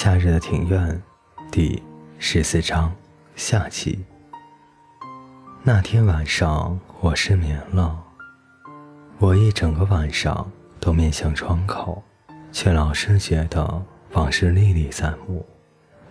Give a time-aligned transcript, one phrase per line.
[0.00, 1.02] 夏日的庭院，
[1.50, 1.82] 第
[2.20, 2.94] 十四章
[3.34, 3.98] 下集。
[5.64, 7.98] 那天晚上我失眠了，
[9.18, 10.48] 我一整个晚上
[10.78, 12.00] 都面向窗口，
[12.52, 13.82] 却老是觉得
[14.12, 15.44] 往事历历在目。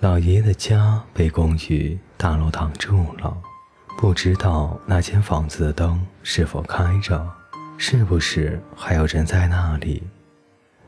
[0.00, 3.38] 老爷的家被公寓大楼挡住了，
[3.96, 7.24] 不知道那间房子的灯是否开着，
[7.78, 10.02] 是不是还有人在那里？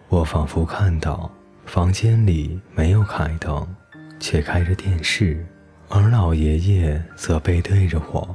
[0.09, 1.31] 我仿佛看到
[1.69, 3.69] 房间里没有开灯，
[4.19, 5.47] 却开着电视，
[5.91, 8.35] 而老爷爷则背对着我，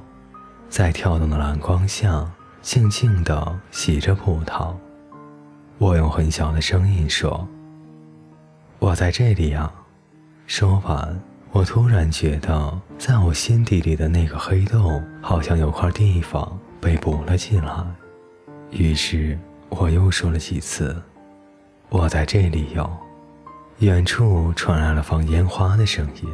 [0.69, 4.75] 在跳动的蓝光下静静地洗着葡萄。
[5.79, 7.47] 我用很小的声音说
[8.77, 9.69] ：“我在这里呀。”
[10.45, 11.19] 说完，
[11.51, 17.83] 我突然觉得，在我心底里的那个黑洞，好像有块地方被补了起来。
[18.69, 21.01] 于是，我又说了几次
[21.89, 22.87] ：“我在这里哟。”
[23.79, 26.29] 远处传来了放烟花的声音，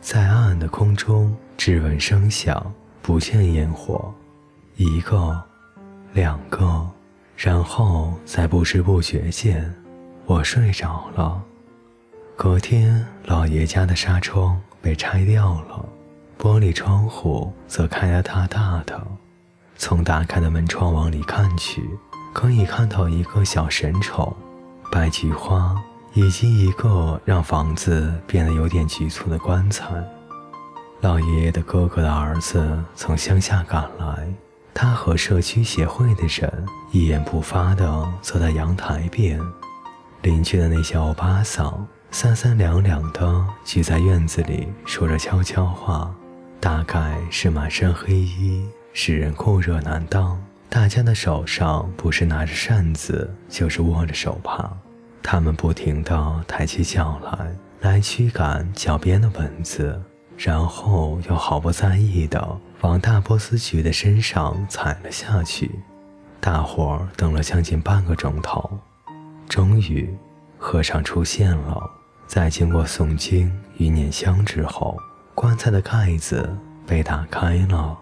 [0.00, 4.12] 在暗暗的空中，只闻声响，不见烟火。
[4.76, 5.40] 一个，
[6.12, 6.86] 两个，
[7.36, 9.72] 然后在不知不觉间，
[10.26, 11.40] 我睡着了。
[12.36, 15.88] 隔天，老爷家的纱窗被拆掉了，
[16.38, 19.00] 玻璃窗户则开得大大的。
[19.78, 21.88] 从打开的门窗往里看去，
[22.34, 24.36] 可以看到一个小神丑、
[24.90, 25.80] 白菊花，
[26.14, 29.86] 以及一个让房子变得有点局促的棺材。
[31.00, 34.32] 老爷爷的哥哥的儿子从乡下赶来，
[34.74, 39.40] 他和社区协会的人一言不发地坐在阳台边。
[40.22, 41.86] 邻居的那些欧巴桑。
[42.14, 46.14] 三三两两的聚在院子里说着悄悄话，
[46.60, 50.38] 大概是满身黑衣，使人酷热难当。
[50.68, 54.70] 大家的手上不是拿着扇子，就是握着手帕。
[55.22, 60.02] 他们不停地抬起脚来，来驱赶脚边的蚊子，
[60.36, 65.70] 然后又毫不在意地往大波斯菊的身上踩了下去。
[66.40, 68.78] 大伙儿等了将近半个钟头，
[69.48, 70.12] 终于，
[70.58, 71.80] 和尚出现了。
[72.26, 74.96] 在经过诵经与念香之后，
[75.34, 76.56] 棺材的盖子
[76.86, 77.96] 被打开了。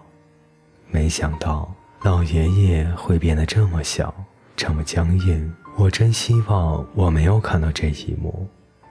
[0.89, 1.71] 没想到
[2.03, 4.13] 老爷爷会变得这么小，
[4.55, 5.53] 这么僵硬。
[5.77, 8.47] 我真希望我没有看到这一幕，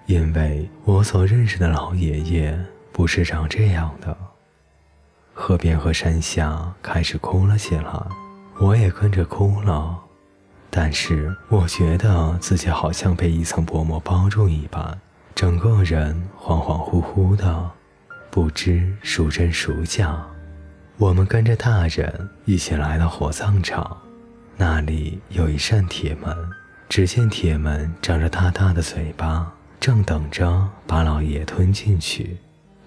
[0.07, 2.59] 因为我所认识的老爷爷
[2.93, 4.17] 不是长这样的。
[5.33, 8.07] 河边和山下开始哭了起来，
[8.59, 9.99] 我也跟着哭了。
[10.69, 14.99] 但是我觉得自己好像被一层薄膜包住一般。
[15.35, 17.71] 整个人恍恍惚惚的，
[18.31, 20.27] 不知孰真孰假。
[20.99, 23.97] 我们跟着大人一起来到火葬场，
[24.57, 26.37] 那里有一扇铁门。
[26.91, 32.37] 只见铁门张着大大的嘴巴，正等着把老爷吞进去。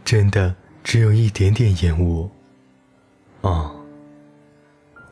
[0.03, 0.53] 真的
[0.84, 2.30] 只有一点点烟雾。
[3.40, 3.74] 哦，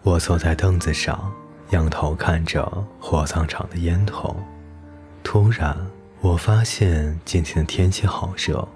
[0.03, 1.31] 我坐在凳子上，
[1.69, 4.35] 仰头看着火葬场的烟头，
[5.24, 5.75] 突然。
[6.19, 8.68] 我发现今天的天气好热，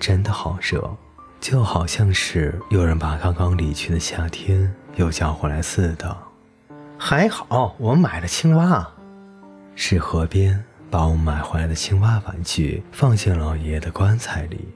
[0.00, 0.96] 真的好热，
[1.40, 6.16] 就好像是有人把刚刚离去的夏天又叫回来似的。
[6.98, 8.88] 还好我买了青蛙，
[9.76, 14.66] 是河边把我买回来的青蛙玩具放进老爷爷的棺材里。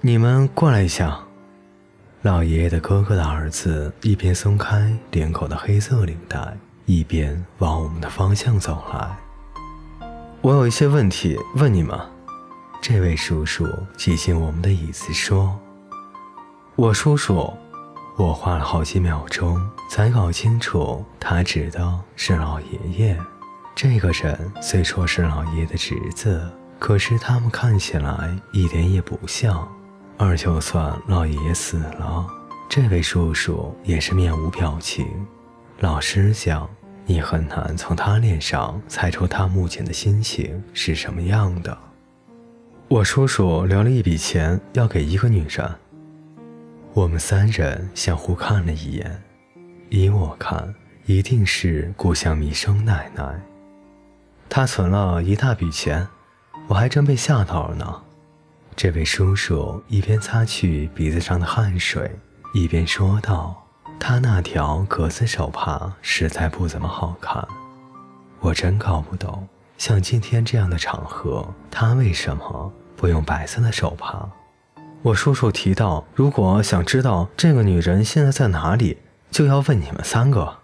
[0.00, 1.20] 你们过来一下。
[2.22, 9.16] 老爷爷的哥哥的儿子一边松开领口的黑色领带，一边往我们的方向走来。
[10.40, 11.98] 我有一些问题问你们。
[12.80, 15.58] 这位叔叔挤进我们的椅子说
[16.74, 17.52] ：“我叔叔。”
[18.18, 23.16] 我花了好几秒钟才搞清楚，他指的是老爷爷。
[23.80, 26.50] 这个人虽说是老爷爷的侄子，
[26.80, 29.68] 可是他们看起来一点也不像。
[30.16, 32.26] 而就算老爷爷死了，
[32.68, 35.06] 这位叔叔也是面无表情。
[35.78, 36.68] 老实讲。
[37.06, 41.78] 你很难从他脸上猜出他目前的心情是什么样的。
[42.88, 45.74] 我叔叔留了一笔钱要给一个女人。
[46.92, 49.22] 我们三人相互看了一眼，
[49.88, 50.74] 依我看，
[51.06, 53.40] 一定是故乡弥生奶奶。
[54.48, 56.08] 他存了一大笔钱，
[56.66, 58.02] 我还真被吓到了呢。
[58.74, 62.10] 这位叔叔一边擦去鼻子上的汗水，
[62.54, 63.64] 一边说道。
[64.00, 67.46] 他那条格子手帕实在不怎么好看，
[68.38, 74.28] 我真搞不懂，像今天这样的场合，他为什么不用白色的手帕？
[75.02, 78.98] 我叔叔提到，如果想知道这个女人现在在哪里，
[79.32, 80.58] 就要问你们三个。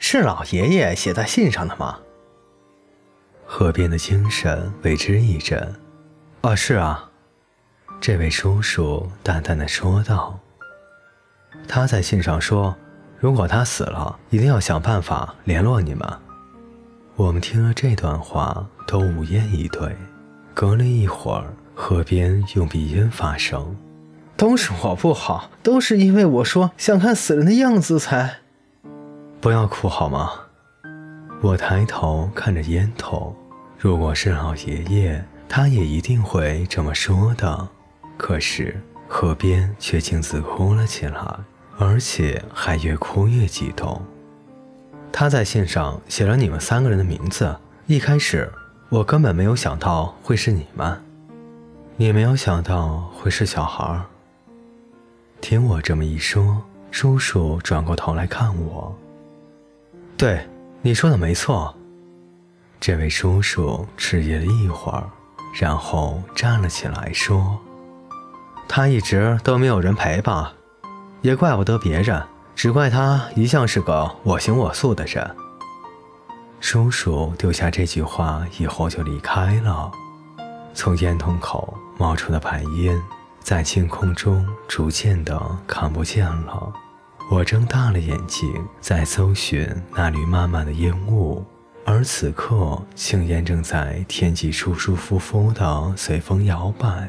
[0.00, 1.98] 是老爷爷写在信上的吗？
[3.52, 5.74] 河边的精神为之一振。
[6.42, 7.10] 啊，是啊，
[8.00, 10.38] 这位叔叔淡淡的说道。
[11.66, 12.72] 他在信上说，
[13.18, 16.08] 如果他死了，一定要想办法联络你们。
[17.16, 19.96] 我们听了这段话，都无言以对。
[20.54, 23.76] 隔了一会儿，河边用鼻音发声
[24.38, 28.38] ：“都是我不好，都是因为我说想看死人的样子才……
[29.40, 30.30] 不要哭好吗？”
[31.42, 33.34] 我抬头看着烟头，
[33.78, 37.68] 如果是老爷爷，他也一定会这么说的。
[38.18, 38.78] 可是
[39.08, 41.34] 河边却径自哭了起来，
[41.78, 44.02] 而且还越哭越激动。
[45.10, 47.56] 他在信上写了你们三个人的名字。
[47.86, 48.48] 一开始
[48.90, 51.02] 我根本没有想到会是你们，
[51.96, 53.98] 也没有想到会是小孩。
[55.40, 58.94] 听我这么一说，叔叔转过头来看我。
[60.18, 60.46] 对。
[60.82, 61.76] 你说的没错，
[62.80, 65.04] 这位叔叔迟疑了一会儿，
[65.52, 67.60] 然后站了起来说
[68.66, 70.54] ：“他一直都没有人陪吧？
[71.20, 72.22] 也怪不得别人，
[72.56, 75.36] 只怪他一向是个我行我素的人。”
[76.60, 79.92] 叔叔丢下这句话以后就离开了。
[80.72, 82.98] 从烟筒口冒出的白烟，
[83.40, 86.72] 在青空中逐渐的看不见了。
[87.30, 91.44] 我睁大了眼睛，在搜寻那缕漫漫的烟雾，
[91.84, 97.08] 而此刻青烟正在天际舒舒服服地随风摇摆。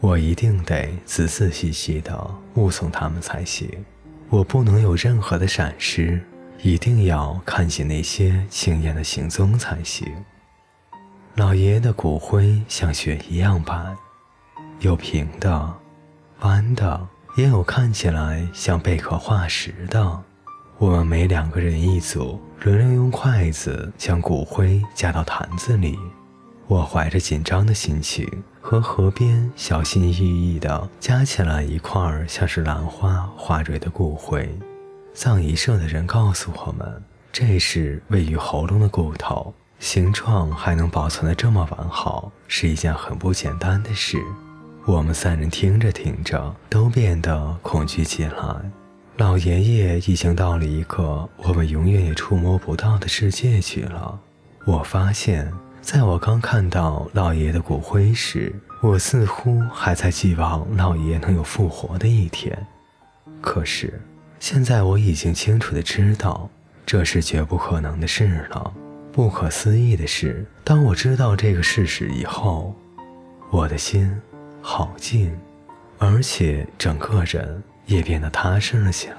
[0.00, 3.68] 我一定得仔仔细细地目送他们才行，
[4.30, 6.18] 我不能有任何的闪失，
[6.62, 10.10] 一定要看见那些青烟的行踪才行。
[11.34, 13.94] 老爷爷的骨灰像雪一样白，
[14.78, 15.74] 有平的，
[16.40, 17.06] 弯的。
[17.40, 20.22] 也有看起来像贝壳化石的。
[20.76, 25.98] 我们每两个人一组，轮流用筷子将骨灰夹到坛子里。
[26.66, 28.28] 我怀着紧张的心情，
[28.60, 30.14] 和河边小心翼
[30.54, 34.46] 翼地夹起来一块儿像是兰花花蕊的骨灰。
[35.14, 37.02] 葬仪社的人告诉我们，
[37.32, 44.18] 这是位于喉咙的骨头，形状还能保存得这么完好，是一件很不简单的事。
[44.86, 48.34] 我们三人听着听着，都变得恐惧起来。
[49.18, 54.18] 老爷爷已经到了一个我们永远也触摸不到的世界去了。
[54.64, 62.66] 我发现，在我刚看到老爷爷的骨灰时，我似乎还在寄望老爷爷能有复活的一天。
[63.42, 64.00] 可是，
[64.38, 66.48] 现在我已经清楚的知道，
[66.86, 68.72] 这是绝不可能的事了。
[69.12, 72.74] 不可思议的是，当我知道这个事实以后，
[73.50, 74.18] 我的心。
[74.62, 75.36] 好静，
[75.98, 79.16] 而且整个人也变得踏实了起来。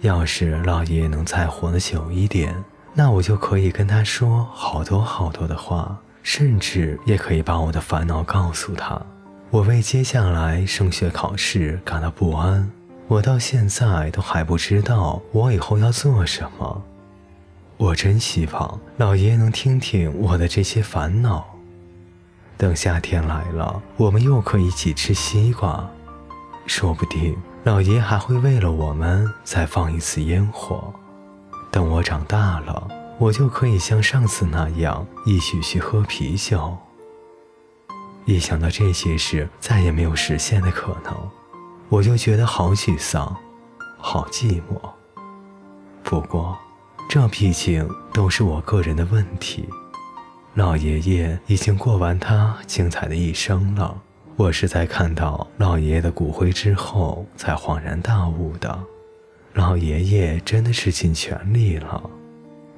[0.00, 2.54] 要是老爷爷能再活得久一点，
[2.94, 9.00] 那我就可以跟他说好多好多的话，甚至也可以把我的烦恼告诉他。
[9.50, 12.70] 我为接下来升学考试感到不安，
[13.06, 16.82] 我到现在都还不知道我以后要做什么。
[17.76, 21.57] 我真希望老爷爷能听听我的这些烦恼。
[22.58, 25.88] 等夏天来了，我们又可以一起吃西瓜，
[26.66, 30.92] 说不定老爷还会为了我们再放一次烟火。
[31.70, 36.76] 等我长大了，我就可以像上次那样一起去喝啤酒。
[38.24, 41.14] 一想到这些事再也没有实现的可能，
[41.88, 43.36] 我就觉得好沮丧，
[43.98, 44.80] 好寂寞。
[46.02, 46.58] 不过，
[47.08, 49.68] 这毕竟都是我个人的问题。
[50.58, 53.96] 老爷爷已经过完他精彩的一生了。
[54.34, 58.76] 我是在看到老爷爷的骨灰之后才恍然大悟的。
[59.52, 62.10] 老爷爷真的是尽全力了。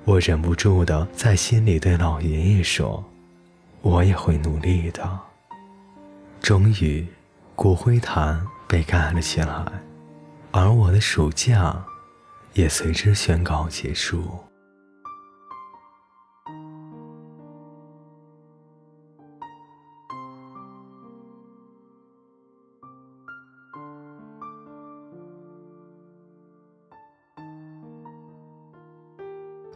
[0.04, 3.02] 我忍不住的在心里对老爷爷说
[3.80, 5.18] ：“我也会努力的。”
[6.42, 7.06] 终于，
[7.56, 9.64] 骨灰坛被盖了起来，
[10.50, 11.82] 而我的暑假
[12.52, 14.38] 也随之宣告结束。